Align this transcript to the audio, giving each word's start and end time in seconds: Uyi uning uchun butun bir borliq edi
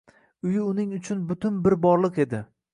Uyi 0.47 0.63
uning 0.69 0.95
uchun 1.01 1.21
butun 1.33 1.63
bir 1.69 1.79
borliq 1.87 2.21
edi 2.29 2.45